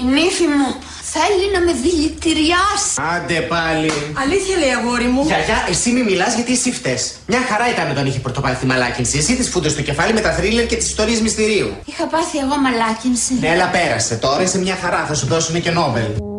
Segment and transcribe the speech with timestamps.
[0.00, 0.68] Η νύφη μου
[1.14, 2.92] θέλει να με δηλητηριάσει.
[3.14, 3.90] Άντε πάλι.
[4.22, 5.22] Αλήθεια λέει αγόρι μου.
[5.26, 6.98] Γιαγιά, εσύ μη μιλάς γιατί εσύ φταίει.
[7.26, 9.18] Μια χαρά ήταν όταν είχε πρωτοπάθει μαλάκινση.
[9.18, 11.70] Εσύ τη φούντες στο κεφάλι με τα θρίλερ και τις ιστορίες μυστηρίου.
[11.84, 13.34] Είχα πάθει εγώ μαλάκινση.
[13.40, 14.14] Ναι, αλλά πέρασε.
[14.14, 15.04] Τώρα είσαι μια χαρά.
[15.08, 16.33] Θα σου δώσουν και Νόμπελ.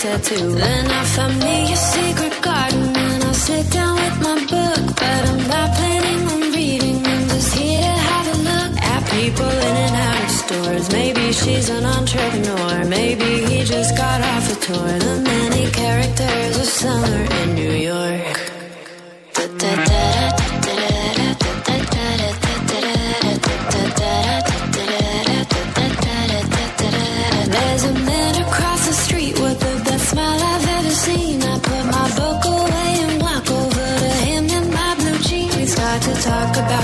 [0.00, 0.52] Tattoo.
[0.54, 4.82] Then I find me a secret garden and I'll sit down with my book.
[5.00, 9.52] But I'm not planning on reading, I'm just here to have a look at people
[9.68, 10.92] in and out of stores.
[10.92, 14.92] Maybe she's an entrepreneur, maybe he just got off a tour.
[15.06, 18.49] The many characters of summer in New York.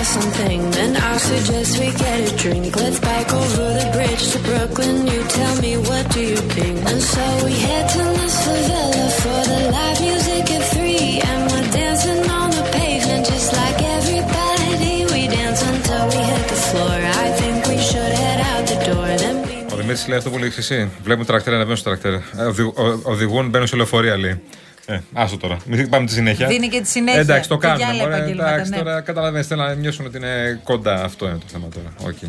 [0.05, 2.75] something, then I suggest we get a drink.
[2.75, 5.07] Let's bike over the bridge to Brooklyn.
[5.07, 6.77] You tell me what do you think?
[6.89, 11.67] And so we head to Miss Favela for the live music at three, and we're
[11.79, 15.05] dancing on the pavement just like everybody.
[15.13, 16.95] We dance until we hit the floor.
[17.25, 19.07] I think we should head out the door.
[19.23, 20.89] Then we Ο Δημήτρη λέει αυτό που λέει εσύ.
[21.03, 22.13] Βλέπουν τρακτέρ, ανεβαίνουν στο τρακτέρ.
[22.13, 24.41] Ε, οδη- ο- Οδηγούν, μπαίνουν σε λεωφορεία λέει.
[24.86, 25.56] Ε, άστο τώρα.
[25.66, 26.46] Μην πάμε τη συνέχεια.
[26.46, 27.20] Δίνει και τη συνέχεια.
[27.20, 27.92] Εντάξει, το Και για κάνουμε.
[27.92, 28.76] άλλα μωρέ, επαγγέλματα, Εντάξει, ναι.
[28.76, 31.04] τώρα καταλαβαίνετε, θέλουν να νιώσουν ότι είναι κοντά.
[31.04, 31.92] Αυτό είναι το θέμα τώρα.
[32.10, 32.22] Οκ.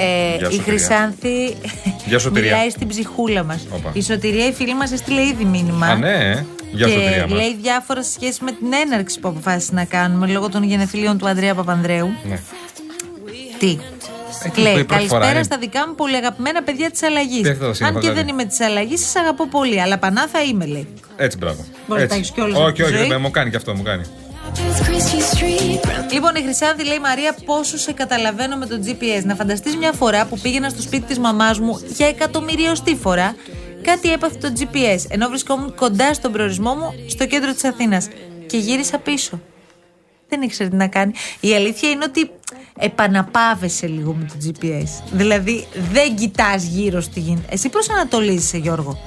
[0.00, 0.62] Ε, Γεια, η Σωτηρία.
[0.62, 1.56] Χρυσάνθη
[2.06, 2.50] Γεια, Σωτηρία.
[2.52, 3.66] μιλάει στην ψυχούλα μας.
[3.70, 3.90] Όπα.
[3.92, 5.86] Η Σωτηρία, η φίλη μας, έστειλε ήδη μήνυμα.
[5.86, 6.44] Α, ναι, ε.
[6.72, 7.38] Γεια και σου, εταιρεία μας.
[7.38, 11.28] λέει διάφορα σε σχέση με την έναρξη που αποφάσισε να κάνουμε λόγω των γενεθλίων του
[11.28, 12.10] Ανδρέα Παπανδρέου.
[12.28, 12.40] Ναι.
[13.58, 13.78] Τι;
[14.44, 15.42] Ε, τι Λέει, είπε η πρώτη φορά, καλησπέρα ε.
[15.42, 17.42] στα δικά μου πολύ αγαπημένα παιδιά της αλλαγής.
[17.42, 18.18] Τι έχετε τα σύννεφα, Αν και δηλαδή.
[18.20, 19.80] δεν είμαι της αλλαγής, σας αγαπώ πολύ.
[19.80, 20.86] Αλλά πανά θα είμαι, λέει.
[21.16, 21.64] Έτσι, μπράβο.
[21.86, 22.08] Μπορεί να Έτσι.
[22.08, 23.06] τα έχεις κιόλας Όχι, από τη όχι, ζωή.
[23.08, 24.04] δεν μου κάνει και αυτό, μου κάνει.
[24.54, 26.12] It's Christie Street.
[26.12, 29.22] Λοιπόν, η Χρυσάνθη λέει Μαρία, πόσο σε καταλαβαίνω με το GPS.
[29.24, 33.34] Να φανταστείς μια φορά που πήγαινα στο σπίτι της μαμάς μου για εκατομμυριωστή φορά,
[33.82, 38.08] κάτι έπαθε το GPS, ενώ βρισκόμουν κοντά στον προορισμό μου στο κέντρο της Αθήνας.
[38.46, 39.40] Και γύρισα πίσω.
[40.28, 41.12] Δεν ήξερε τι να κάνει.
[41.40, 42.30] Η αλήθεια είναι ότι
[42.78, 45.02] επαναπάβεσαι λίγο με το GPS.
[45.12, 47.38] Δηλαδή, δεν κοιτάς γύρω στη γη.
[47.48, 48.98] Εσύ προσανατολίζεσαι, Γιώργο;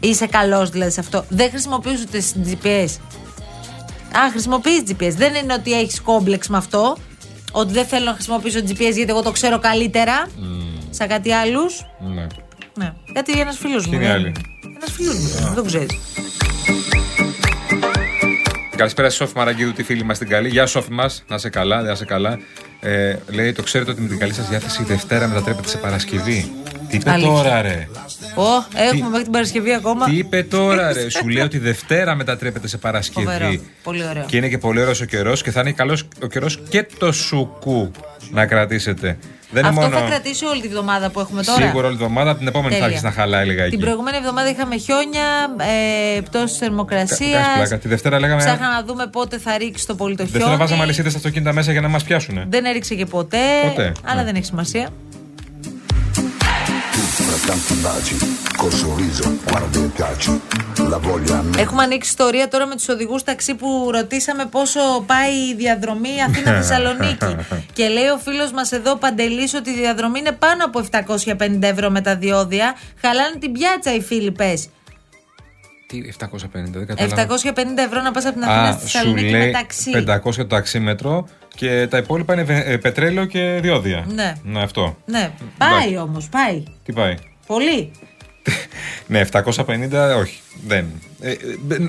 [0.00, 2.88] Είσαι καλός δηλαδή σε αυτό; Δεν χρησιμοποιείς ούτε GPS.
[4.18, 5.12] Α, χρησιμοποιείς GPS.
[5.16, 6.96] Δεν είναι ότι έχεις κόμπλεξ με αυτό.
[7.52, 10.28] Ότι δεν θέλω να χρησιμοποιήσω GPS γιατί εγώ το ξέρω καλύτερα.
[10.90, 11.86] Σαν κάτι άλλους.
[12.14, 12.26] Ναι.
[12.74, 12.92] Ναι.
[13.12, 13.92] Γιατί ένας φίλος μου.
[13.94, 14.32] είναι οι άλλοι;
[14.76, 15.28] Ένας φίλος μου.
[15.28, 15.98] Δεν το ξέρεις.
[18.76, 20.48] Καλησπέρα στη Σόφη Μαραγκίδου, τη φίλη μας την καλή.
[20.48, 22.38] Γεια Σόφη μας, να σε καλά, να σε καλά.
[22.80, 26.52] Ε, λέει, το ξέρετε ότι με την καλή σας διάθεση η Δευτέρα μετατρέπεται σε Παρασκευή.
[26.88, 27.30] Τι είπε Αλήθεια.
[27.30, 27.88] τώρα, ρε;
[28.34, 28.42] Ω,
[28.74, 30.04] έχουμε μέχρι την Παρασκευή ακόμα.
[30.04, 33.26] Τι είπε τώρα, ρε; Σου λέει ότι η Δευτέρα μετατρέπεται σε Παρασκευή.
[33.26, 33.60] Φοβερό.
[33.82, 34.24] Πολύ ωραίο.
[34.26, 37.12] Και είναι και πολύ ωραίος ο καιρός και θα είναι καλός ο καιρός και το
[37.12, 37.90] σουκού
[38.30, 39.18] να κρατήσετε.
[39.50, 40.00] Δεν Αυτό είναι μόνο.
[40.04, 41.66] θα κρατήσει όλη τη βδομάδα που έχουμε τώρα.
[41.66, 42.86] Σίγουρα όλη τη εβδομάδα, την επόμενη θα Τέλεια.
[42.86, 43.70] αρχίσει να χαλάει λιγάκι.
[43.70, 45.24] Την προηγούμενη εβδομάδα είχαμε χιόνια,
[46.16, 47.44] ε, πτώση Κα- κάνεις θερμοκρασία.
[47.56, 47.78] πλάκα.
[47.78, 48.42] Τη Δευτέρα λέγαμε.
[48.44, 50.58] Ψάχνα να δούμε πότε θα ρίξει το πολύ το Δευτέρα χιόνι.
[50.58, 52.44] βάζαμε αλυσίδες στα αυτοκίνητα μέσα για να μας πιάσουν.
[52.48, 53.38] Δεν έριξε και ποτέ.
[53.68, 54.24] Ποτέ, Αλλά ναι.
[54.24, 54.88] δεν έχει σημασία.
[57.14, 58.16] Fra tanti baci,
[58.56, 60.40] col sorriso, guarda e piaci,
[60.88, 61.58] la voglia a me.
[61.58, 67.36] Έχουμε ανοίξει ιστορία τώρα με τους οδηγούς ταξί που ρωτήσαμε πόσο πάει η διαδρομή Αθήνα-Θεσσαλονίκη.
[67.76, 70.84] και λέει ο φίλος μας εδώ, Παντελής, ότι η διαδρομή είναι πάνω από
[71.36, 72.74] 750 ευρώ με τα διόδια.
[73.00, 74.54] Χαλάνε την πιάτσα οι φίλοι, πε.
[76.02, 77.36] Τι 750, δεν κατάλαβα.
[77.38, 79.90] 750 ευρώ να πας από την Αθήνα στη σου Θεσσαλονίκη λέει με ταξί.
[80.24, 84.04] 500 το ταξίμετρο και τα υπόλοιπα είναι βε- ε, πετρέλαιο και διόδια.
[84.14, 84.32] Ναι.
[84.42, 84.96] Ναι, αυτό.
[85.06, 86.62] Ναι, πάει όμως, πάει.
[86.84, 87.14] Τι πάει;
[87.46, 87.90] Πολύ.
[89.06, 90.40] Ναι, 750, όχι.
[90.66, 90.86] Δεν.
[91.20, 91.36] Ε, ε,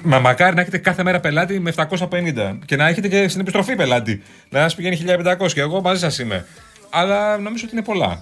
[0.03, 3.75] μα μακάρι να έχετε κάθε μέρα πελάτη με 750 και να έχετε και στην επιστροφή
[3.75, 4.21] πελάτη.
[4.49, 4.97] Να σας πηγαίνει
[5.39, 6.45] 1500 και εγώ μαζί σας είμαι.
[6.89, 8.21] Αλλά νομίζω ότι είναι πολλά.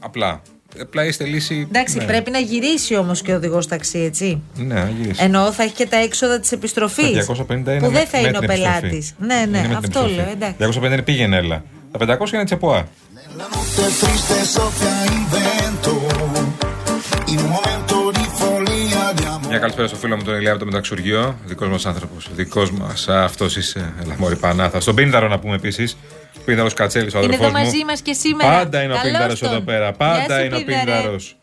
[0.00, 0.42] Απλά.
[0.80, 1.66] Απλά είστε λύση.
[1.70, 2.04] Εντάξει, ναι.
[2.04, 4.42] πρέπει να γυρίσει όμως και ο οδηγός ταξί, έτσι.
[4.56, 5.22] Ναι, να γυρίσει.
[5.24, 7.26] Εννοώ θα έχει και τα έξοδα της επιστροφής.
[7.26, 8.80] Τα 250 είναι Που με- δεν θα με είναι ο την επιστροφή.
[8.80, 9.14] πελάτης.
[9.18, 10.14] Ναι, Είναι ναι, με την αυτό επιστροφή.
[10.14, 10.30] λέω.
[10.30, 10.56] Εντάξει.
[10.58, 11.62] 250 είναι πήγαινε, έλα.
[11.92, 12.86] Τα 500 είναι τσεπουά.
[13.40, 15.92] La notte è triste e soffia il vento,
[17.32, 19.48] in un momento di follia di amore.
[19.48, 21.38] Μια καλησπέρα στο φίλο μου τον Ηλία από το Μεταξουργείο.
[21.46, 22.28] Δικός μας άνθρωπος.
[22.34, 23.08] Δικός μας.
[23.08, 23.92] Αυτός είσαι.
[24.04, 24.80] Έλα, Μωρή Πανάθα.
[24.80, 25.96] Στον Πίνδαρο να πούμε επίσης.
[26.44, 27.64] Πίνδαρος Κατσέλης, ο Είναι αδερφός εδώ μου.
[27.64, 28.50] μαζί μας και σήμερα.
[28.58, 29.50] Πάντα είναι ο Καλώς Πίνδαρος τον.
[29.50, 29.84] εδώ πέρα.
[29.84, 30.84] Γεια Πάντα σου, είναι ο Πίνδαρε.
[30.84, 31.36] Πίνδαρος.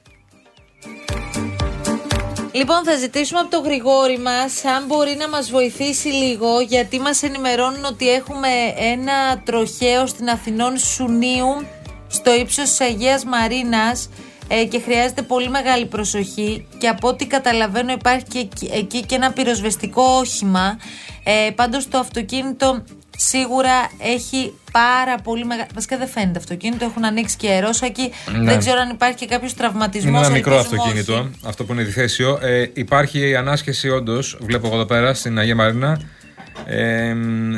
[2.52, 7.24] Λοιπόν, θα ζητήσουμε από το Γρηγόρη μας αν μπορεί να μας βοηθήσει λίγο, γιατί μας
[7.24, 8.48] ενημερώνουν ότι έχουμε
[8.94, 11.66] ένα τροχαίο στην Αθηνών Σουνίου
[12.08, 14.10] στο ύψος της Αγίας Μαρίνας
[14.48, 16.68] ε, και χρειάζεται πολύ μεγάλη προσοχή.
[16.78, 20.78] Και από ό,τι καταλαβαίνω, υπάρχει και εκεί, εκεί και ένα πυροσβεστικό όχημα.
[21.30, 22.84] Ε, Πάντως το αυτοκίνητο
[23.18, 25.68] σίγουρα έχει πάρα πολύ μεγάλη.
[25.74, 28.12] Βασικά δεν φαίνεται αυτοκίνητο, έχουν ανοίξει και αερόσακοι.
[28.32, 28.44] Ναι.
[28.44, 30.10] Δεν ξέρω αν υπάρχει και κάποιος τραυματισμός.
[30.10, 32.40] Είναι ένα μικρό αυτοκίνητο, αυτό που είναι διθέσιο.
[32.42, 36.02] Ε, υπάρχει η ανάσχεση, όντως, βλέπω εγώ εδώ πέρα στην Αγία Μαρίνα.
[36.66, 37.16] Ε,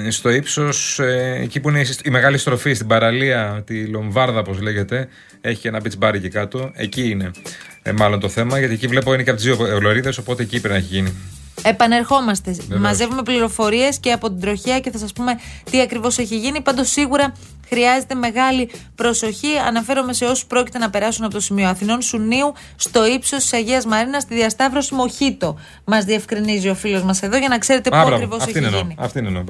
[0.09, 4.61] στο ύψος, ε, εκεί που είναι η, η μεγάλη στροφή, στην παραλία, τη Λομβάρδα, όπως
[4.61, 5.07] λέγεται,
[5.41, 6.71] έχει και ένα beach bar εκεί κάτω.
[6.73, 7.31] Εκεί είναι
[7.81, 10.61] ε, μάλλον το θέμα, γιατί εκεί βλέπω είναι και από τις δύο λωρίδε, οπότε εκεί
[10.61, 11.13] πρέπει να έχει γίνει.
[11.63, 12.55] Επανερχόμαστε.
[12.79, 15.39] Μαζεύουμε πληροφορίες και από την τροχέα και θα σας πούμε
[15.71, 16.61] τι ακριβώς έχει γίνει.
[16.61, 17.33] Πάντως σίγουρα
[17.67, 19.47] χρειάζεται μεγάλη προσοχή.
[19.67, 23.85] Αναφέρομαι σε όσους πρόκειται να περάσουν από το σημείο Αθηνών Σουνίου στο ύψος της Αγίας
[23.85, 25.57] Μαρίνας στη διασταύρωση Μοχίτο.
[25.85, 28.15] Μας διευκρινίζει ο φίλος μας εδώ για να ξέρετε πού Α, μπράβο.
[28.15, 28.79] ακριβώς έχει Αυτήν εννοώ.
[28.81, 28.95] γίνει.
[28.99, 29.43] Αυτήν εννοώ,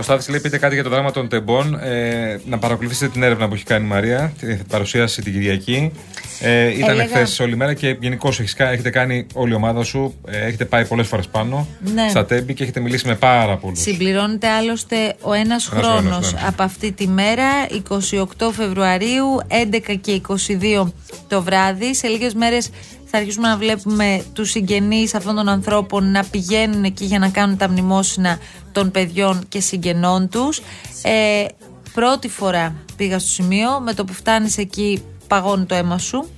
[0.00, 1.74] Ο Στάθης λέει: Πείτε κάτι για το δράμα των τεμπών.
[1.82, 4.32] Ε, να παρακολουθήσετε την έρευνα που έχει κάνει η Μαρία.
[4.40, 5.92] Τη παρουσίαση την Κυριακή.
[6.40, 10.14] Ε, ήταν Έλεγα- χθες όλη μέρα και γενικώς έχετε κάνει όλη η ομάδα σου.
[10.28, 12.06] Ε, έχετε πάει πολλές φορές πάνω Ναι.
[12.08, 13.80] στα τέμπη και έχετε μιλήσει με πάρα πολλούς.
[13.80, 16.40] Συμπληρώνεται άλλωστε ο ένας Ένας χρόνος χρόνος, ναι.
[16.46, 20.92] από αυτή τη μέρα, 28 Φεβρουαρίου, 11 και 22
[21.28, 21.94] το βράδυ.
[21.94, 22.70] Σε λίγες μέρες
[23.10, 27.56] θα αρχίσουμε να βλέπουμε τους συγγενείς αυτών των ανθρώπων να πηγαίνουν εκεί για να κάνουν
[27.56, 28.38] τα μνημόσυνα
[28.72, 30.60] των παιδιών και συγγενών τους.
[31.02, 31.44] Ε,
[31.92, 36.28] πρώτη φορά πήγα στο σημείο, με το που φτάνεις εκεί παγώνει το αίμα σου.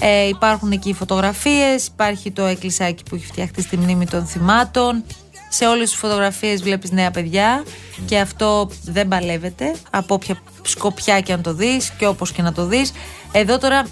[0.00, 5.04] Ε, υπάρχουν εκεί φωτογραφίες, υπάρχει το εκκλησάκι που έχει φτιαχτεί στη μνήμη των θυμάτων.
[5.50, 7.64] Σε όλες τις φωτογραφίες βλέπεις νέα παιδιά
[8.06, 12.52] και αυτό δεν παλεύεται από όποια σκοπιά και αν το δεις και όπως και να
[12.52, 12.92] το δεις.
[13.32, 13.86] Εδώ τώρα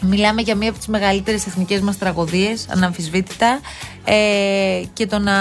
[0.00, 3.60] Μιλάμε για μία από τις μεγαλύτερες εθνικές μας τραγωδίες, αναμφισβήτητα
[4.04, 5.34] ε, και το να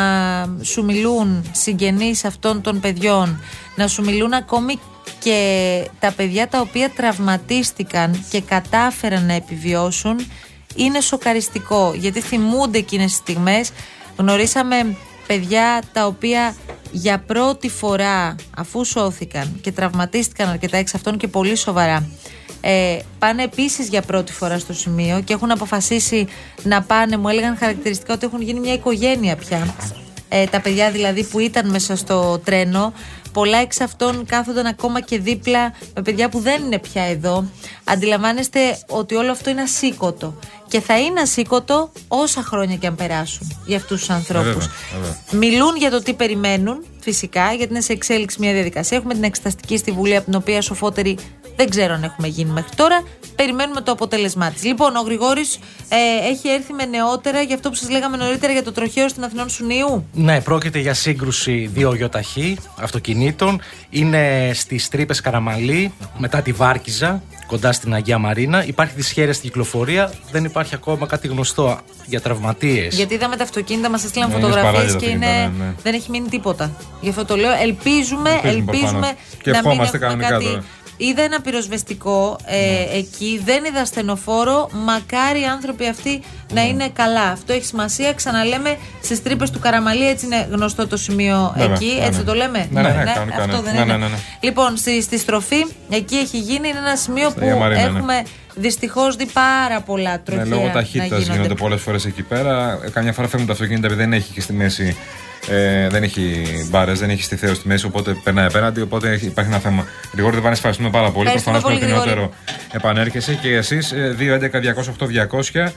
[0.61, 3.41] σου μιλούν συγγενείς αυτών των παιδιών,
[3.75, 4.79] να σου μιλούν ακόμη
[5.19, 10.15] και τα παιδιά τα οποία τραυματίστηκαν και κατάφεραν να επιβιώσουν
[10.75, 13.71] είναι σοκαριστικό γιατί θυμούνται εκείνες τις στιγμές.
[14.17, 14.95] Γνωρίσαμε
[15.27, 16.55] παιδιά τα οποία
[16.91, 22.09] για πρώτη φορά αφού σώθηκαν και τραυματίστηκαν αρκετά εξ αυτών και πολύ σοβαρά
[22.67, 26.27] ε, πάνε επίσης για πρώτη φορά στο σημείο και έχουν αποφασίσει
[26.63, 27.17] να πάνε.
[27.17, 29.75] Μου έλεγαν χαρακτηριστικά ότι έχουν γίνει μια οικογένεια πια.
[30.29, 32.93] Ε, τα παιδιά δηλαδή που ήταν μέσα στο τρένο.
[33.33, 37.45] Πολλά εξ αυτών κάθονταν ακόμα και δίπλα με παιδιά που δεν είναι πια εδώ.
[37.83, 40.39] Αντιλαμβάνεστε ότι όλο αυτό είναι ασήκωτο.
[40.67, 44.53] Και θα είναι ασήκωτο όσα χρόνια και αν περάσουν για αυτούς τους ανθρώπους.
[44.53, 45.49] βέβαια, βέβαια.
[45.49, 48.97] Μιλούν για το τι περιμένουν, φυσικά, γιατί είναι σε εξέλιξη μια διαδικασία.
[48.97, 51.17] Έχουμε την εξεταστική στη Βουλή, από την οποία σοφότεροι
[51.55, 53.03] δεν ξέρω αν έχουμε γίνει μέχρι τώρα.
[53.35, 54.63] Περιμένουμε το αποτέλεσμά της.
[54.63, 55.59] Λοιπόν, ο Γρηγόρης
[55.89, 59.23] ε, έχει έρθει με νεότερα για αυτό που σας λέγαμε νωρίτερα για το τροχαίο στην
[59.23, 60.05] Αθηνών Σουνίου.
[60.13, 63.61] Ναι, πρόκειται για σύγκρουση δύο γιοταχή αυτοκινήτων.
[63.89, 68.65] Είναι στις τρύπες Καραμαλή, μετά τη Βάρκιζα, κοντά στην Αγία Μαρίνα.
[68.65, 70.11] Υπάρχει δυσχέρεια στην κυκλοφορία.
[70.31, 72.95] Δεν υπάρχει ακόμα κάτι γνωστό για τραυματίες.
[72.95, 75.69] Γιατί είδαμε τα αυτοκίνητα, μας έστειλαν Ναι, είναι φωτογραφίες σπαράγια τα και είναι, αυτοκίνητα, ναι,
[75.69, 75.75] ναι.
[75.83, 76.71] δεν έχει μείνει τίποτα.
[77.01, 77.51] Γι' αυτό το λέω.
[77.61, 79.15] Ελπίζουμε, Ελπίζουμε ελπίζουμε προφανώς.
[79.41, 80.45] Και να μην ευχόμαστε έχουμε κανονικά κάτι.
[80.45, 80.63] τώρα.
[80.97, 84.69] Είδα ένα πυροσβεστικό ε, εκεί, δεν είδα ασθενοφόρο.
[84.73, 86.21] Μακάρι οι άνθρωποι αυτοί
[86.53, 87.21] να είναι καλά.
[87.21, 88.13] Αυτό έχει σημασία.
[88.13, 91.95] Ξαναλέμε στις τρύπες του Καραμαλή, έτσι είναι γνωστό το σημείο Ναι, ναι, εκεί.
[91.99, 92.25] ναι, έτσι ναι.
[92.25, 93.61] το λέμε; Ναι, ναι, ναι, κανονικά, αυτό ναι.
[93.61, 93.91] δεν Ναι, είναι.
[93.91, 94.17] ναι, ναι, ναι.
[94.39, 97.97] Λοιπόν, στη, στη στροφή, εκεί έχει γίνει είναι ένα σημείο Στα που Αγία Μαρίνα, ναι.
[97.97, 98.23] έχουμε
[98.55, 100.45] δυστυχώς δει πάρα πολλά Ναι, τροχαία.
[100.45, 101.31] λόγω να ταχύτητα γίνονται.
[101.33, 102.79] γίνονται πολλές φορές εκεί πέρα.
[102.85, 104.97] Ε, Καμιά φορά φεύγουν τα αυτοκίνητα επειδή δεν έχει και στη μέση.
[105.49, 108.81] Ε, δεν έχει μπάρες, δεν έχει στη θέωση στη μέση, οπότε περνάει απέναντι.
[108.81, 109.85] Οπότε έχει- υπάρχει ένα θέμα.
[110.13, 111.25] Γρηγόρη, δεν ευχαριστούμε πάρα πολύ.
[111.25, 112.33] Ευχαριστούμε Προφανώς πολύ, προτιμότερο
[112.71, 115.73] επανέρχεσαι και εσείς 211-208-200.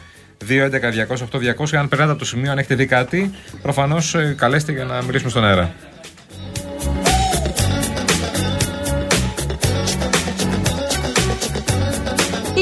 [0.46, 1.76] 211-208-200.
[1.76, 3.30] Αν περνάτε από το σημείο, αν έχετε δει κάτι,
[3.62, 5.74] προφανώς καλέστε για να μιλήσουμε στον αέρα.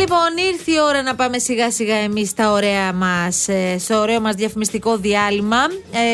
[0.08, 4.20] Λοιπόν, ήρθε η ώρα να πάμε σιγά σιγά εμείς στα ωραία μας, ε, στο ωραίο
[4.20, 5.56] μας διαφημιστικό διάλειμμα.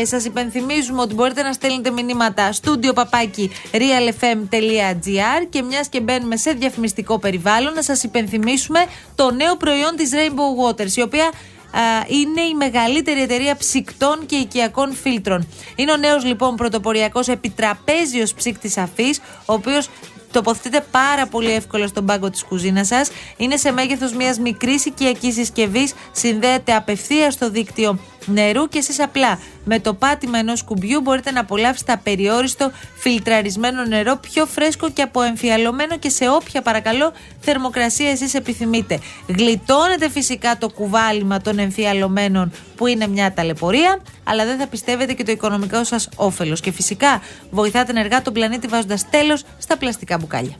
[0.00, 6.36] Ε, σας υπενθυμίζουμε ότι μπορείτε να στέλνετε μηνύματα στούντιο παπάκι realfm.gr και μιας και μπαίνουμε
[6.36, 8.84] σε διαφημιστικό περιβάλλον να σας υπενθυμίσουμε
[9.14, 14.36] το νέο προϊόν της Rainbow Waters, η οποία α, είναι η μεγαλύτερη εταιρεία ψυκτών και
[14.36, 15.48] οικιακών φίλτρων.
[15.76, 19.88] Είναι ο νέος λοιπόν πρωτοποριακός επιτραπέζιος ψύκτης αφής, ο οποίος
[20.32, 23.10] τοποθετείται πάρα πολύ εύκολα στον πάγκο της κουζίνας σας.
[23.36, 29.38] Είναι σε μέγεθος μιας μικρής οικιακής συσκευής, συνδέεται απευθείας στο δίκτυο νερού και εσείς απλά
[29.64, 35.98] με το πάτημα ενός κουμπιού μπορείτε να απολαύσετε απεριόριστο φιλτραρισμένο νερό πιο φρέσκο και αποεμφιαλωμένο
[35.98, 38.98] και σε όποια παρακαλώ θερμοκρασία εσείς επιθυμείτε.
[39.26, 45.24] Γλιτώνετε φυσικά το κουβάλιμα των εμφιαλωμένων που είναι μια ταλαιπωρία, αλλά δεν θα πιστεύετε και
[45.24, 46.60] το οικονομικό σας όφελος.
[46.60, 50.56] Και φυσικά βοηθάτε ενεργά τον πλανήτη βάζοντας τέλος στα πλαστικά μπουκάλια.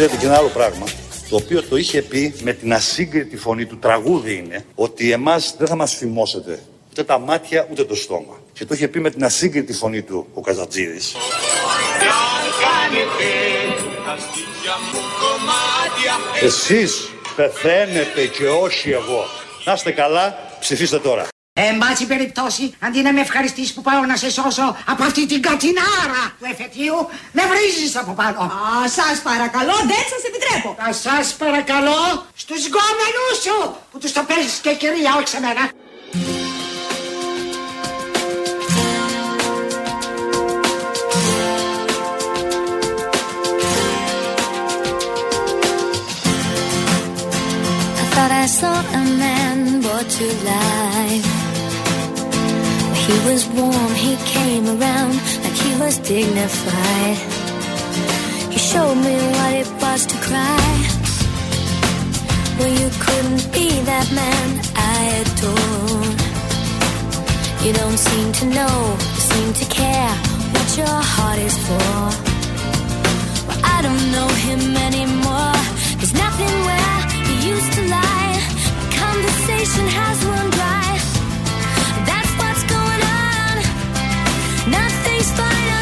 [0.00, 0.86] Ξέρετε και ένα άλλο πράγμα,
[1.28, 5.66] το οποίο το είχε πει με την ασύγκριτη φωνή του τραγούδι είναι, ότι εμάς δεν
[5.66, 8.40] θα μας φημώσετε ούτε τα μάτια ούτε το στόμα.
[8.52, 11.14] Και το είχε πει με την ασύγκριτη φωνή του ο Καζατζίδης.
[16.40, 19.24] Εσείς πεθαίνετε και όχι εγώ.
[19.64, 21.28] Να είστε καλά, ψηφίστε τώρα.
[21.68, 25.42] Εν πάση περιπτώσει, αντί να με ευχαριστήσει που πάω να σε σώσω από αυτή την
[25.42, 26.98] κατσινάρα του εφετείου,
[27.32, 28.38] με βρίζεις από πάνω.
[28.40, 30.76] Α, σας παρακαλώ, δεν σας επιτρέπω.
[30.80, 35.79] Θα σας παρακαλώ στους γκόμενους σου που τους το παίζεις και κυρία, όχι σε μένα.
[53.10, 57.18] He was warm, he came around like he was dignified.
[58.54, 60.70] He showed me what it was to cry.
[62.56, 64.46] Well, you couldn't be that man
[64.94, 66.06] I adore.
[67.64, 68.76] You don't seem to know,
[69.30, 70.14] seem to care
[70.54, 71.92] what your heart is for.
[73.48, 75.58] Well, I don't know him anymore.
[75.98, 78.36] There's nothing where he used to lie.
[78.78, 80.89] My conversation has run dry.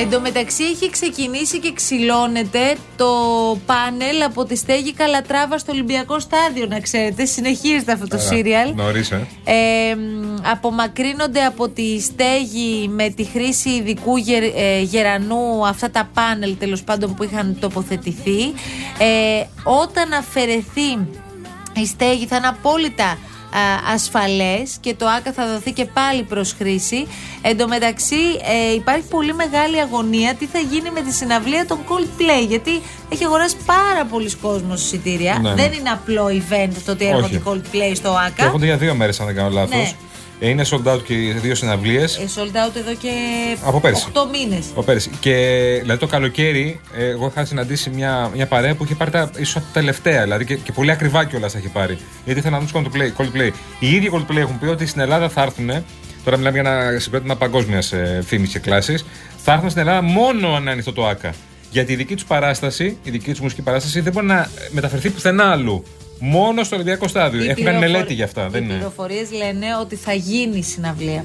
[0.00, 3.06] Εν τω μεταξύ έχει ξεκινήσει και ξυλώνεται το
[3.66, 7.24] πάνελ από τη στέγη Καλατράβα στο Ολυμπιακό Στάδιο, να ξέρετε.
[7.24, 8.74] Συνεχίζεται αυτό το σύριαλ.
[8.74, 9.26] Νωρίς, ε.
[9.44, 16.08] Ε, μ, απομακρύνονται από τη στέγη με τη χρήση ειδικού γερ- ε, γερανού αυτά τα
[16.14, 18.42] πάνελ τέλος πάντων που είχαν τοποθετηθεί
[18.98, 20.90] ε, όταν αφαιρεθεί
[21.76, 23.16] η στέγη θα είναι απόλυτα α,
[23.94, 27.06] ασφαλές και το ΆΚΑ θα δοθεί και πάλι προς χρήση.
[27.42, 28.22] Εν τω μεταξύ
[28.70, 33.24] ε, υπάρχει πολύ μεγάλη αγωνία τι θα γίνει με τη συναυλία των Coldplay γιατί έχει
[33.24, 35.38] αγοράσει πάρα πολλοί κόσμος εισιτήρια.
[35.42, 35.54] Ναι, ναι.
[35.54, 37.60] Δεν είναι απλό event το ότι έρχονται οι Όχι.
[37.62, 38.44] Coldplay στο Και ΆΚΑ.
[38.44, 39.76] έρχονται για δύο μέρες, αν δεν κάνω λάθος.
[39.76, 39.92] Ναι.
[40.40, 42.16] Είναι sold out και οι δύο συναυλίες.
[42.16, 43.10] Ε, sold out εδώ και
[43.64, 44.06] Από πέρσι.
[44.12, 44.66] 8 μήνες.
[44.74, 45.10] Ο πέρυσι.
[45.20, 45.34] Και
[45.80, 49.54] δηλαδή το καλοκαίρι, ε, εγώ είχα συναντήσει μια, μια παρέα που είχε πάρει τα ίσως
[49.54, 51.98] τα τελευταία, δηλαδή και, και πολύ ακριβά κιόλας τα είχε πάρει.
[52.24, 53.50] Γιατί ήθελαν να δουν Coldplay, Coldplay.
[53.78, 55.70] Οι ίδιοι Coldplay έχουν πει ότι στην Ελλάδα θα έρθουν.
[56.24, 59.04] Τώρα μιλάμε για ένα συγκρότημα παγκόσμιας ε, φήμης και κλάσης.
[59.36, 61.34] Θα έρθουν στην Ελλάδα μόνο αν είναι ανοιχτό το ΑΚΑ.
[61.70, 65.50] Γιατί η δική τους παράσταση, η δική τους μουσική παράσταση δεν μπορεί να μεταφερθεί πουθενά
[65.50, 65.84] αλλού.
[66.18, 67.42] Μόνο στο Ολυμπιακό Στάδιο.
[67.42, 68.44] Οι Έχουν κάνει πληροφορ- μελέτη γι' αυτά.
[68.46, 71.24] Οι Δεν είναι; πληροφορίες λένε ότι θα γίνει συναυλία.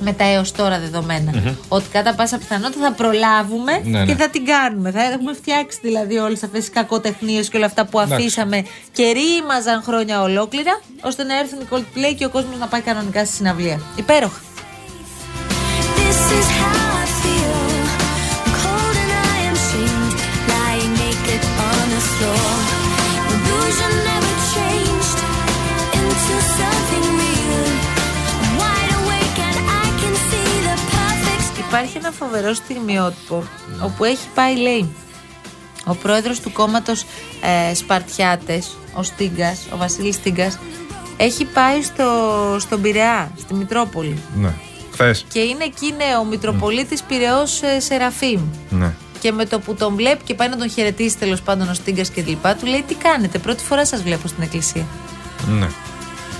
[0.00, 1.54] Με τα έως τώρα δεδομένα.
[1.68, 4.18] Ότι κατά πάσα πιθανότητα θα προλάβουμε Ναι, και ναι.
[4.18, 4.90] θα την κάνουμε.
[4.90, 8.14] Θα έχουμε φτιάξει δηλαδή όλες αυτές τις κακοτεχνίες και όλα αυτά που Εντάξει.
[8.14, 12.80] αφήσαμε και ρήμαζαν χρόνια ολόκληρα, ώστε να έρθουν οι Coldplay και ο κόσμος να πάει
[12.80, 13.80] κανονικά στη συναυλία.
[13.96, 14.40] Υπέροχα.
[15.96, 17.56] This is how I feel.
[31.68, 33.44] Υπάρχει ένα φοβερό στιγμιότυπο
[33.82, 34.94] όπου έχει πάει, λέει,
[35.84, 37.04] ο πρόεδρος του κόμματος
[37.70, 40.58] ε, Σπαρτιάτες, ο Στίγκας, ο Βασίλης Στίγκας,
[41.16, 42.06] έχει πάει στο,
[42.58, 44.22] στον Πειραιά, στη Μητρόπολη.
[44.36, 44.52] Ναι.
[44.92, 45.24] Χθες.
[45.32, 48.40] Και είναι εκεί ναι, ο Μητροπολίτης Πυραιός ε, Σεραφείμ.
[48.70, 48.94] Ναι.
[49.20, 52.10] Και με το που τον βλέπει και πάει να τον χαιρετήσει τέλος πάντων ο Στίγκας
[52.10, 54.86] και λοιπά, του λέει: Τι κάνετε, πρώτη φορά σας βλέπω στην εκκλησία.
[55.58, 55.66] ναι.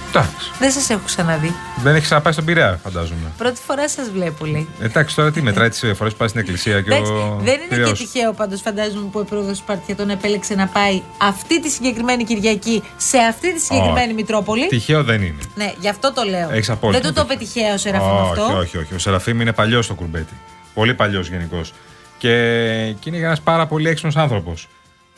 [0.08, 0.50] Εντάξει.
[0.58, 1.54] Δεν σας έχω ξαναδεί.
[1.82, 3.32] Δεν έχεις ξαναπάει στον Πειραιά, φαντάζομαι.
[3.38, 4.68] Πρώτη φορά σας βλέπω, λέει.
[4.80, 7.40] Εντάξει, τώρα τι μετράει τις φορές που πάει στην εκκλησία και Εντάξει, ο.
[7.42, 7.98] δεν είναι Πειραιώς.
[7.98, 12.82] και τυχαίο πάντως, φαντάζομαι, που ο πρόεδρο Σπαρτιατών επέλεξε να πάει αυτή τη συγκεκριμένη Κυριακή
[12.96, 14.14] σε αυτή τη συγκεκριμένη Όχι.
[14.14, 14.66] Μητρόπολη.
[14.66, 15.42] Τυχαίο δεν είναι.
[15.54, 16.50] Ναι, γι' αυτό το λέω.
[16.52, 17.52] Έχεις απόλυτο Δεν του το είπε δίκιο.
[17.52, 18.56] τυχαίο, Σεραφείμ όχι, αυτό.
[18.58, 18.94] όχι, όχι.
[18.94, 20.32] Ο Σεραφείμ είναι παλιός στο κουρμπέτι.
[20.74, 21.72] Πολύ παλιός γενικώς.
[22.18, 24.68] Και, και είναι ένας πάρα πολύ έξυπνος άνθρωπος.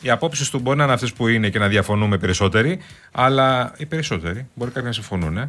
[0.01, 2.79] Οι απόψεις του μπορεί να είναι αυτές που είναι και να διαφωνούμε περισσότεροι,
[3.11, 5.37] αλλά οι περισσότεροι μπορεί κάποιοι να συμφωνούν.
[5.37, 5.45] Ε.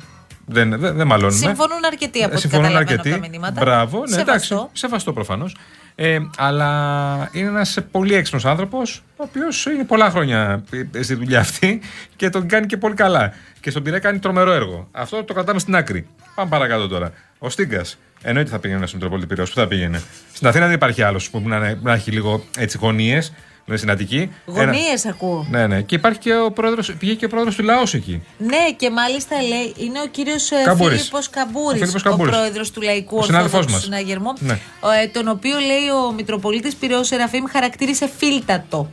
[0.46, 1.38] Δεν, δεν, δεν μαλώνουμε.
[1.46, 3.20] Συμφωνούν αρκετοί από ό,τι Συμφωνούν καταλαβαίνω από αρκετοί.
[3.22, 3.60] τα μηνύματα.
[3.60, 4.54] Μπράβο, ναι, Σεβαστό.
[4.54, 4.68] εντάξει.
[4.72, 5.56] Σεβαστό προφανώς.
[5.94, 10.64] Ε, αλλά είναι ένας πολύ έξυπνος άνθρωπος, ο οποίος είναι πολλά χρόνια
[11.00, 11.80] στη δουλειά αυτή
[12.16, 13.32] και τον κάνει και πολύ καλά.
[13.60, 14.88] Και στον Πειραιά κάνει τρομερό έργο.
[14.92, 16.06] Αυτό το κρατάμε στην άκρη.
[16.34, 17.12] Πάμε παρακάτω τώρα.
[17.38, 17.98] Ο Στίγκας.
[18.22, 19.48] Εννοείται θα πήγαινε στον Μητροπολίτη Πυραιός.
[19.50, 20.02] Πού θα πήγαινε.
[20.32, 23.32] Στην Αθήνα δεν υπάρχει άλλος που να, να έχει λίγο έτσι γωνίες.
[23.68, 24.30] Είναι στην Αττική.
[24.54, 25.46] Ένα- Γωνίε ακούω.
[25.50, 25.82] Ναι, ναι.
[25.82, 28.22] Και υπάρχει και ο πρόεδρος, πήγε και ο πρόεδρος του λαός εκεί.
[28.38, 30.98] Ναι, και μάλιστα λέει, είναι ο κύριος Καμπούρης.
[30.98, 32.32] Φίλιππος Ο Καμπούρης, Φίλιππος ο, Καμπούρης.
[32.36, 33.98] πρόεδρος του Λαϊκού Ο συνάδελφός Ορθόδοξου μας.
[33.98, 34.58] Συναγερμού, Ναι.
[34.80, 38.90] ο, ε, τον οποίο λέει ο Μητροπολίτης Πυραιός Σεραφείμ χαρακτήρισε φίλτατο.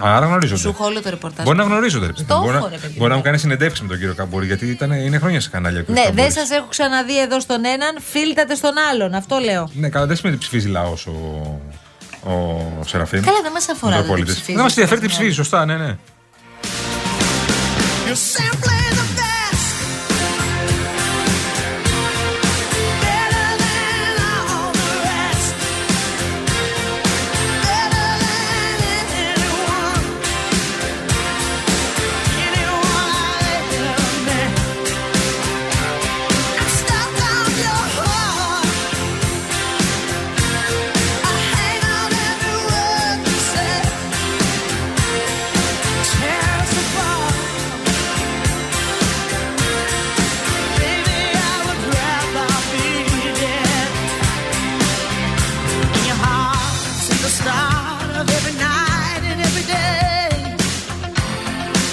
[0.00, 0.60] Άρα γνωρίζονται.
[0.60, 1.44] Σου έχω όλο το ρεπορτάζ.
[1.44, 2.06] Μπορεί να γνωρίζονται.
[2.06, 2.28] ρε παιδί μου.
[2.34, 3.16] Στο Μπορεί, έχω, να- ρε παιδί μπορεί να μου.
[3.16, 5.80] μου κάνει συνέντευξη με τον κύριο Καμπούρη, γιατί ήταν, είναι χρόνια σε κανάλια.
[5.80, 6.48] ο κύριος Ναι, δεν Καμπούρης.
[6.48, 9.14] σας έχω ξαναδεί εδώ στον έναν, φίλτατε στον άλλον.
[9.14, 9.70] Αυτό λέω.
[9.72, 11.12] Ναι, καλά, δεν σημαίνει ότι ψηφίζει λαός ο,
[12.30, 13.20] ο Σεραφείμ.
[13.24, 14.34] Καλά, δεν μας αφορά το τι Μητροπολίτης.
[14.34, 14.54] ψηφίζει.
[14.56, 15.96] Δεν μας ενδιαφέρει τι ψηφίζει, σωστά, ναι, ναι.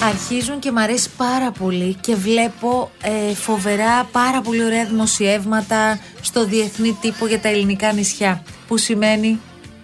[0.09, 6.45] Αρχίζουν και μ' αρέσει πάρα πολύ και βλέπω ε, φοβερά πάρα πολύ ωραία δημοσιεύματα στο
[6.45, 8.43] διεθνή τύπο για τα ελληνικά νησιά.
[8.67, 9.39] Που σημαίνει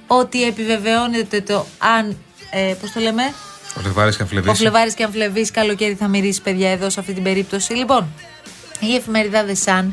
[0.07, 1.65] ότι επιβεβαιώνεται το
[1.97, 2.17] αν.
[2.51, 3.33] Ε, Πώς το λέμε,
[3.77, 4.57] Ο Φλεβάρης και Ο Αμφλεβής.
[4.57, 7.73] Φλεβάρης και αν φλεβεί, καλοκαίρι θα μυρίσει, παιδιά, εδώ σε αυτή την περίπτωση.
[7.73, 8.07] Λοιπόν,
[8.79, 9.85] η εφημερίδα The Sun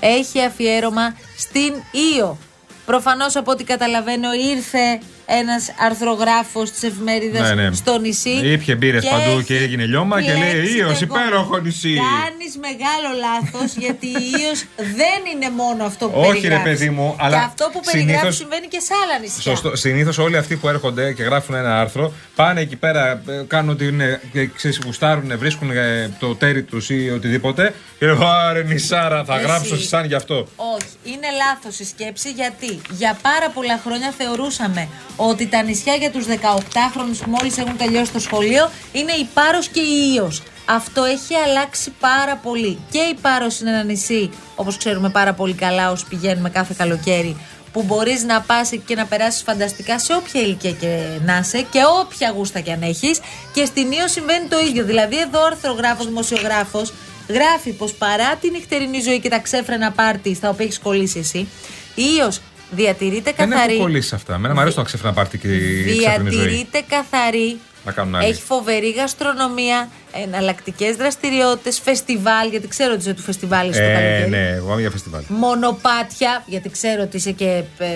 [0.00, 1.72] έχει αφιέρωμα στην
[2.16, 2.38] Ήο.
[2.86, 7.74] Προφανώς από ό,τι καταλαβαίνω ήρθε ένας αρθρογράφος της εφημερίδας Ναι, ναι.
[7.74, 8.30] στο νησί.
[8.30, 11.94] Ήπιε μπύρες παντού και έγινε λιώμα και λέει, «Ήος, υπέροχο νησί».
[11.94, 16.64] Κάνεις μεγάλο λάθος γιατί η Ήος δεν είναι μόνο αυτό που Όχι, περιγράφεις.
[16.64, 19.42] ρε παιδί μου, Και αλλά αυτό που περιγράφεις συνήθως- συμβαίνει και σε άλλα νησιά.
[19.42, 19.76] Σωστό.
[19.76, 23.86] Συνήθως όλοι αυτοί που έρχονται και γράφουν ένα άρθρο πάνε εκεί πέρα, ε, κάνουν ότι
[23.86, 27.74] είναι, ε, ξέρεις, γουστάρουν, βρίσκουν ε, το τέρι τους ή οτιδήποτε.
[27.98, 29.44] Και λένε Άρε νησάρα, θα Εσύ.
[29.44, 30.34] γράψω σαν γι' αυτό.
[30.56, 36.10] Όχι, είναι λάθος η σκέψη γιατί για πάρα πολλά χρόνια θεωρούσαμε ότι τα νησιά για
[36.10, 40.42] τους 18χρονου που μόλις έχουν τελειώσει το σχολείο είναι η Πάρος και η Ήος.
[40.64, 42.78] Αυτό έχει αλλάξει πάρα πολύ.
[42.90, 47.36] Και η Πάρος είναι ένα νησί, όπως ξέρουμε πάρα πολύ καλά όσοι πηγαίνουμε κάθε καλοκαίρι,
[47.72, 51.80] που μπορείς να πας και να περάσεις φανταστικά σε όποια ηλικία και να είσαι και
[52.00, 53.20] όποια γούστα και αν έχεις.
[53.52, 54.84] Και στην Ήο συμβαίνει το ίδιο.
[54.84, 56.92] Δηλαδή, εδώ ο αρθρογράφος, δημοσιογράφος,
[57.28, 61.48] γράφει πως παρά την νυχτερινή ζωή και τα ξέφρενα πάρτι στα οποία έχεις κολλήσει εσύ,
[61.94, 63.72] η Ήος διατηρείται Δεν καθαρή.
[63.72, 64.34] έχω κολλήσει αυτά.
[64.34, 66.40] Εμένα μου αρέσει το ξέφνα πάρτι και η ξέφρενη ζωή.
[66.40, 67.58] Διατηρείται καθαρή.
[67.84, 68.26] Να κάνουν άλλοι.
[68.28, 74.30] Έχει φοβερή γαστρονομία, εναλλακτικές δραστηριότητες, φεστιβάλ, γιατί ξέρω ότι είσαι του φεστιβάλ στο Ε, καλοκαίρι.
[74.30, 75.22] ναι, εγώ είμαι για φεστιβάλ.
[75.28, 77.62] Μονοπάτια, γιατί ξέρω ότι είσαι και.
[77.78, 77.86] ε,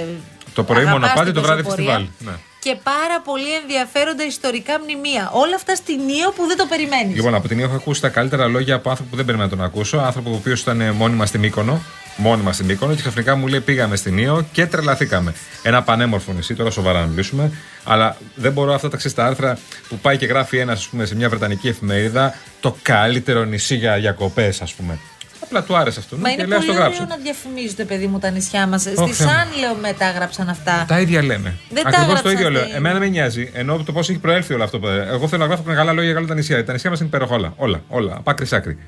[0.55, 1.93] Το πρωί αγαπάς μονοπάτι, την το βράδυ πεζοπορία.
[1.95, 2.33] φεστιβάλ.
[2.35, 2.39] Ναι.
[2.59, 5.31] Και πάρα πολύ ενδιαφέροντα ιστορικά μνημεία.
[5.33, 7.15] Όλα αυτά στην Ήο που δεν το περιμένεις.
[7.17, 9.57] Λοιπόν, από την Ήο έχω ακούσει τα καλύτερα λόγια από άνθρωπο που δεν περίμενα να
[9.57, 9.99] τον ακούσω.
[9.99, 11.83] Άνθρωπο ο οποίος ήταν μόνιμα στην Μύκονο.
[12.21, 15.35] Μόνιμα στην Μύκονο και ξαφνικά μου λέει πήγαμε στην Ήο και τρελαθήκαμε.
[15.63, 17.53] Ένα πανέμορφο νησί, τώρα σοβαρά να μιλήσουμε.
[17.85, 21.29] Αλλά δεν μπορώ αυτά τα ξέρεις τα άρθρα που πάει και γράφει ένας σε μια
[21.29, 24.99] βρετανική εφημερίδα το καλύτερο νησί για διακοπές, ας πούμε.
[25.43, 26.17] Απλά του άρεσε αυτό.
[26.17, 27.17] Μα και είναι λέει, «Ας πολύ το ωραίο γράψω.
[27.17, 28.81] να διαφημίζετε, παιδί μου, τα νησιά μας.
[28.81, 29.33] Στη Ω, Θεέ μου.
[29.33, 30.85] Σαν, λέω, μετάγραψαν αυτά.
[30.89, 31.55] Τα ίδια λέμε.
[31.71, 32.63] Δεν τα Ακριβώς το έγραψαν ίδιο λέω.
[32.63, 33.51] στη- Εμένα δεν με νοιάζει.
[33.55, 34.79] Ενώ το πώς έχει προέλθει όλο αυτό.
[34.79, 36.65] που- Εγώ θέλω να γράφω καλά λόγια για όλα τα νησιά.
[36.65, 37.53] Τα νησιά μας είναι υπέροχα όλα.
[37.57, 37.83] Όλα.
[37.89, 38.79] όλα από άκρη σ' άκρη.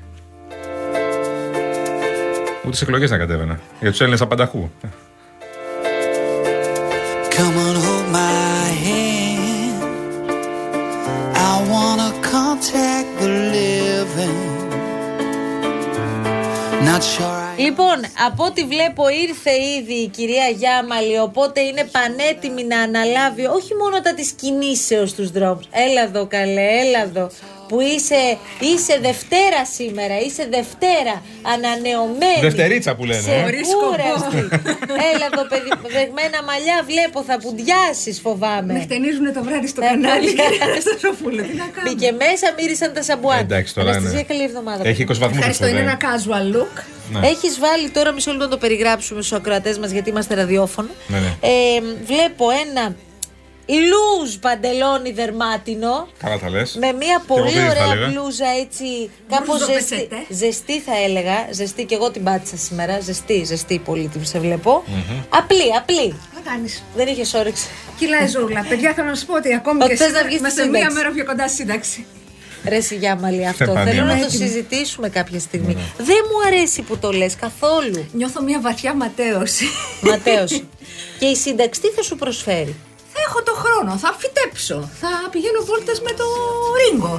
[2.65, 3.59] Ούτε σε εκλογές να κατέβαινα.
[3.79, 4.69] Για τους Έλληνες απανταχού.
[7.35, 9.79] Come on, hold my hand.
[11.49, 14.39] I wanna contact the living.
[16.89, 17.97] Not sure I Λοιπόν,
[18.27, 24.01] από ό,τι βλέπω ήρθε ήδη η κυρία Γιάμαλη, οπότε είναι πανέτοιμη να αναλάβει όχι μόνο
[24.01, 25.67] τα της κινήσεως στους δρόμους.
[25.71, 27.29] Έλα εδώ καλέ, έλα εδώ.
[27.73, 28.21] Που είσαι,
[28.69, 31.15] είσαι Δευτέρα σήμερα, είσαι Δευτέρα,
[31.53, 32.41] ανανεωμένη.
[32.47, 33.51] Δευτερίτσα που λένε, ε.
[33.61, 34.41] Ξεκούραστη.
[35.11, 38.73] Έλα εδώ παιδί, δεγμένα μαλλιά βλέπω, θα πουντιάσεις φοβάμαι.
[38.73, 40.29] Με χτενίζουν το βράδυ στο Ε, κανάλι.
[40.33, 40.79] ναι.
[40.85, 41.85] Στο σοφούλο, τι να κάνω.
[41.85, 43.37] Μπήκε μέσα, μύρισαν τα σαμπουάν.
[43.37, 44.27] Ε, εντάξει, τώρα Αναστασία, είναι.
[44.31, 44.81] καλή εβδομάδα.
[44.91, 46.75] Έχει 20 βαθμούς Ευχαριστώ, είναι ένα casual look.
[47.13, 47.27] Ναι.
[47.27, 50.89] Έχεις βάλει τώρα μισό λεπτό να το περιγράψουμε στους ακροατές μας γιατί είμαστε ραδιόφωνο.
[51.07, 51.31] Ναι, ναι.
[51.41, 51.81] Ε,
[52.11, 52.95] βλέπω ένα
[53.67, 56.07] λουζ παντελόνι δερμάτινο.
[56.19, 56.75] Καλά τα λες.
[56.79, 58.07] Με μια πολύ εγώ δεν θα ωραία έλεγα.
[58.07, 60.15] μπλούζα έτσι, κάπως Μπλούζο ζεστή, πεσέτε.
[60.29, 61.47] ζεστή θα έλεγα.
[61.51, 62.99] Ζεστή και εγώ την πάτησα σήμερα.
[62.99, 64.83] Ζεστή, ζεστή πολύ την σε βλέπω.
[65.29, 66.07] Απλή, απλή.
[66.35, 66.83] Τι κάνεις.
[66.95, 67.67] Δεν είχες όρεξη.
[67.97, 68.65] Κυλάει ζούλα.
[68.69, 70.65] Παιδιά, θέλω να σα πω ότι ακόμη Ότι και θες σήμερα να βγεις στη είμαστε
[70.65, 70.97] μία σύνταξη.
[70.97, 72.05] μέρα πιο κοντά στη σύνταξη.
[72.67, 73.63] Ρε Σιγιάμαλη αυτό.
[73.63, 74.23] Στεφανία Θέλω να μου.
[74.23, 75.77] το συζητήσουμε κάποια στιγμή.
[75.97, 78.07] Δεν μου αρέσει που το λες καθόλου.
[78.11, 79.65] Νιώθω μία βαθιά ματέωση.
[80.01, 80.51] Ματέος.
[81.19, 82.75] και η σύνταξη τι θα σου προσφέρει;
[83.23, 86.25] Θα έχω το χρόνο, θα φυτέψω, θα πηγαίνω βόλτες με το
[86.81, 87.15] ρίγκο.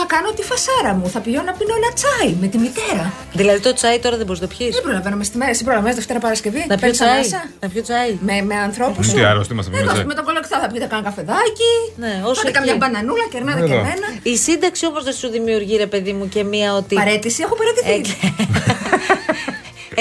[0.00, 3.12] Θα κάνω τη φασάρα μου, θα πηγαίνω να πίνω ένα τσάι με τη μητέρα.
[3.32, 5.64] Δηλαδή το τσάι τώρα δεν μπορείς να το πιεις; Δεν προλαβαίνω μες στη μέρα, εσύ
[5.64, 6.58] προλαβαίνεις Δευτέρα Παρασκευή.
[6.58, 7.08] Να πιω Παίρνεις τσάι.
[7.10, 7.42] ανάσα.
[7.60, 8.10] Να πιω τσάι.
[8.28, 9.12] Με, με ανθρώπους σου.
[9.14, 10.04] Τι άρρωστοι είμαστε, Εδώ, με τσάι.
[10.04, 11.72] με τον κολοκτά θα πείτε κανένα καφεδάκι.
[11.96, 12.78] Ναι, όσο Πάτε καμιά εκεί.
[12.80, 13.74] μπανανούλα, κερνάτε και Εδώ.
[13.80, 14.06] εμένα.
[14.22, 16.94] Η σύνταξη όμως δεν σου δημιουργεί, ρε παιδί μου, και μία ότι.
[16.94, 17.96] Παρέτηση, έχω παρατηθεί.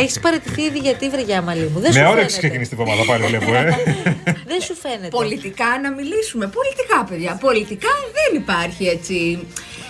[0.02, 2.38] Έχεις παραιτηθεί ήδη γιατί βρε Γιάμαλη μου; Δεν σου Με όρεξη φαίνεται.
[2.48, 3.64] ξεκινήσει την εβδομάδα πάλι βλέπω, ε.
[4.52, 5.08] Δεν σου φαίνεται.
[5.22, 6.46] Πολιτικά να μιλήσουμε.
[6.60, 7.32] Πολιτικά, παιδιά.
[7.48, 9.16] Πολιτικά δεν υπάρχει έτσι.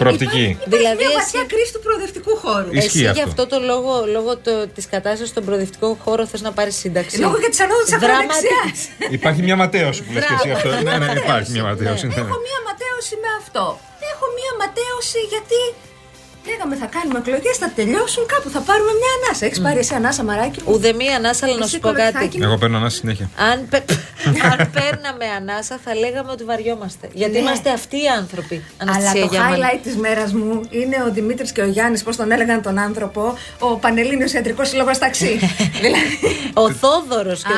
[0.02, 0.26] Προοπτική.
[0.26, 2.70] Υπάρχει, υπάρχει Δηλαδή μια εσύ- βαθιά κρίση του προοδευτικού χώρου.
[2.80, 3.18] Ισχύει Εσύ αυτό.
[3.20, 4.32] γι' αυτό το λόγο, λόγω
[4.76, 7.16] της κατάστασης στον προοδευτικό χώρο θες να πάρεις σύνταξη.
[7.26, 8.34] Λόγω και τη ανόδου της Δραματική.
[8.34, 9.18] ακροδεξιά.
[9.20, 10.70] Υπάρχει μια ματέωση που λες και εσύ αυτό.
[10.88, 12.06] Ναι, ναι, υπάρχει μια ματέωση.
[12.08, 12.20] ναι.
[12.24, 13.66] Έχω μία ματέωση με αυτό.
[14.14, 15.60] Έχω μία ματέωση γιατί
[16.50, 19.46] λέγαμε θα κάνουμε εκλογές, θα τελειώσουν, κάπου θα πάρουμε μια ανάσα.
[19.46, 22.02] Έχεις πάρει εσύ ανάσα, μαράκι μου; Ουδε μία ανάσα, αλλά να Εσύ σου πω κάτι.
[22.12, 22.38] κολοχάκι.
[22.42, 23.30] Εγώ παίρνω ανάση συνέχεια.
[23.52, 23.78] Αν, πε...
[24.52, 27.06] Αν παίρναμε ανάσα, θα λέγαμε ότι βαριόμαστε.
[27.14, 27.40] Γιατί Ναι.
[27.40, 28.56] είμαστε αυτοί οι άνθρωποι.
[28.78, 29.62] Αλλά Αναστασία το Γιάμαλη.
[29.64, 33.38] highlight της μέρας μου είναι ο Δημήτρης και ο Γιάννης, πώς τον έλεγαν τον άνθρωπο,
[33.60, 35.40] ο Πανελλήνιος Ιατρικός Σύλλογος Ταξί.
[35.84, 36.20] δηλαδή.
[36.54, 37.56] Ο Θόδωρος και Α,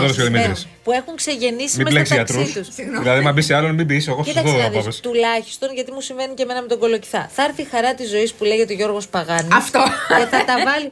[0.00, 0.66] ο Δημήτρης.
[0.84, 1.60] Ο Θόδωρος και ο Δημήτρης.
[1.64, 2.66] Που έχουν ξεγεννήσει Μην με πλέξει στα ταξί γιατρούς.
[2.66, 2.74] τους.
[2.74, 3.02] Συγγνώμη.
[3.02, 4.04] Δηλαδή, μα μπει σε άλλον, μην μπει.
[4.08, 5.00] Εγώ σου Κοίταξε δω να να δεις, πάβεις.
[5.00, 7.28] τουλάχιστον γιατί μου συμβαίνει και εμένα με τον κολοκυθά.
[7.32, 9.48] Θα έρθει η χαρά της ζωής που λέγεται Γιώργος Παγάνη.
[9.52, 9.82] Αυτό.
[10.08, 10.90] Και θα τα βάλει.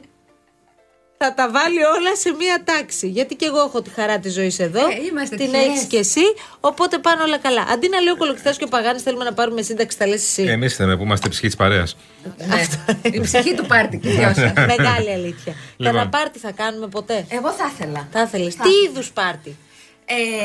[1.23, 3.07] Θα τα βάλει όλα σε μία τάξη.
[3.07, 4.79] Γιατί και εγώ έχω τη χαρά της ζωής εδώ.
[4.79, 5.67] Ε, είμαστε την τυχερές.
[5.67, 6.21] έχεις και εσύ.
[6.59, 7.65] Οπότε πάνε όλα καλά.
[7.73, 10.41] Αντί να λέει ο κολοκυθάς και ο Παγάνης θέλουμε να πάρουμε σύνταξη, τα λες εσύ.
[10.43, 11.95] Εμείς θέμε που είμαστε ψυχή της παρέας.
[12.37, 12.61] Ναι.
[13.11, 14.33] Η ψυχή του πάρτι κυρίω.
[14.55, 15.53] Μεγάλη αλήθεια.
[15.77, 15.93] Λοιπόν.
[15.93, 18.07] Κανένα πάρτι θα κάνουμε ποτέ; Εγώ θα ήθελα.
[18.11, 18.55] Θα ήθελες.
[18.55, 19.57] Τι είδους πάρτι;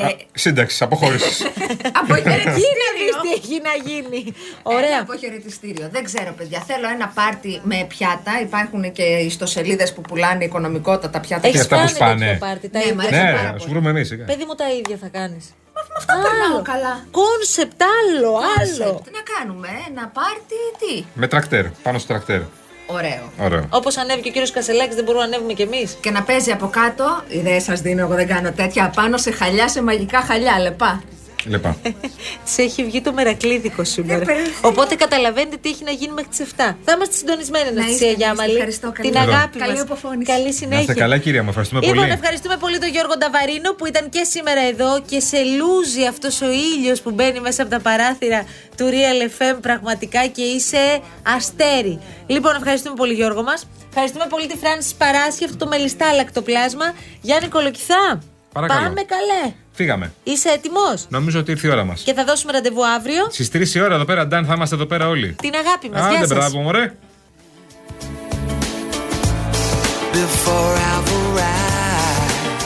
[0.08, 1.42] Ε, Σύνταξης, αποχώρησης.
[2.02, 2.88] αποχαιρετιστήριο.
[2.98, 5.00] Δεις τι έχει να γίνει; Ένα Ωραία.
[5.00, 5.88] αποχαιρετιστήριο.
[5.92, 6.60] Δεν ξέρω, παιδιά.
[6.66, 8.40] Θέλω ένα πάρτι με πιάτα.
[8.42, 11.46] Υπάρχουν και ιστοσελίδες που πουλάνε οικονομικότατα πιάτα.
[11.48, 12.24] Έχεις αυτά που κάνει σπάνε.
[12.24, 12.68] τέτοιο πάρτι.
[12.68, 12.94] Τα Ναι, ίδια.
[12.94, 13.60] μ' αρέσει Ναι, πάρα ρε, πολύ.
[13.62, 14.08] σου βρούμε εμείς.
[14.26, 15.44] Παιδί μου τα ίδια θα κάνεις.
[15.98, 17.06] Αυτό περνάω καλά.
[17.10, 19.00] Κόνσεπτ άλλο, άλλο.
[19.04, 22.40] Τι να κάνουμε, ένα πάρτι, τι; Με τρακτέρ, πάνω στο τρακτέρ.
[22.86, 23.32] Ωραίο.
[23.40, 23.66] Ωραίο.
[23.70, 25.96] Όπως ανέβηκε ο κύριος Κασελάκης, δεν μπορούμε να ανέβουμε κι εμείς.
[26.00, 29.68] Και να παίζει από κάτω, ιδέα σας δίνω, εγώ δεν κάνω τέτοια, πάνω σε χαλιά,
[29.68, 31.02] σε μαγικά χαλιά, λεπά.
[31.48, 31.76] Λεπά.
[31.82, 34.20] Τη έχει βγει το μερακλίδικο σήμερα.
[34.22, 34.40] Ε, παιδί.
[34.60, 36.44] Οπότε καταλαβαίνετε τι έχει να γίνει μέχρι τις 7.
[36.84, 38.24] Θα είμαστε συντονισμένοι, Να Αναστασία είστε, να είστε.
[38.24, 38.52] Γιάμαλη.
[38.52, 39.30] Ευχαριστώ, καλή Την Εδώ.
[39.32, 39.80] αγάπη Καλή μας.
[39.80, 40.32] αποφώνηση.
[40.32, 40.80] Καλή Να συνέχεια.
[40.80, 41.48] είστε καλά, κυρία μου.
[41.48, 42.10] Ευχαριστούμε Λοιπόν, πολύ.
[42.12, 46.50] ευχαριστούμε πολύ τον Γιώργο Νταβαρίνο που ήταν και σήμερα εδώ και σε λούζει αυτός ο
[46.50, 48.40] ήλιος που μπαίνει μέσα από τα παράθυρα
[48.76, 51.00] του Real FM πραγματικά και είσαι
[51.36, 51.98] αστέρι.
[52.26, 53.68] Λοιπόν, ευχαριστούμε πολύ Γιώργο μας.
[53.88, 56.94] Ευχαριστούμε πολύ τη Φράνση Παράσχη, αυτό το μελιστάλακτο πλάσμα.
[57.20, 58.22] Γιάννη Κολοκυθά.
[58.52, 58.80] Παρακαλώ.
[58.80, 59.52] Πάμε καλέ.
[59.76, 60.12] Φύγαμε.
[60.22, 62.02] Είσαι έτοιμος; Νομίζω ότι ήρθε η ώρα μας.
[62.02, 64.86] Και θα δώσουμε ραντεβού αύριο; Στις 3 η ώρα εδώ πέρα, Νταν, θα είμαστε εδώ
[64.86, 65.36] πέρα όλοι.
[65.42, 66.00] Την αγάπη μας.
[66.08, 66.36] Γεια Άντε, σας.
[66.36, 66.94] μπράβο, μωρέ.
[70.24, 72.62] before I've arrived.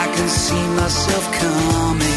[0.00, 2.07] I can see myself coming.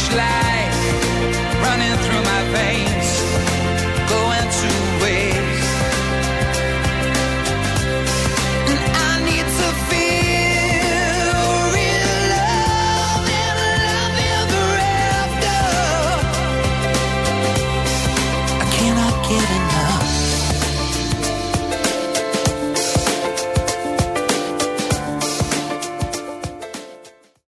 [0.00, 0.16] Much
[1.62, 3.09] running through my veins.